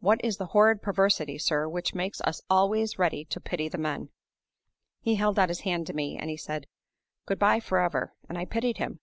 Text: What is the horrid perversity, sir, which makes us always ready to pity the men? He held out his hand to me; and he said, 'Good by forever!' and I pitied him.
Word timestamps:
What 0.00 0.22
is 0.22 0.36
the 0.36 0.48
horrid 0.52 0.82
perversity, 0.82 1.38
sir, 1.38 1.66
which 1.66 1.94
makes 1.94 2.20
us 2.20 2.42
always 2.50 2.98
ready 2.98 3.24
to 3.24 3.40
pity 3.40 3.70
the 3.70 3.78
men? 3.78 4.10
He 5.00 5.14
held 5.14 5.38
out 5.38 5.48
his 5.48 5.60
hand 5.60 5.86
to 5.86 5.94
me; 5.94 6.14
and 6.18 6.28
he 6.28 6.36
said, 6.36 6.66
'Good 7.24 7.38
by 7.38 7.58
forever!' 7.58 8.12
and 8.28 8.36
I 8.36 8.44
pitied 8.44 8.76
him. 8.76 9.00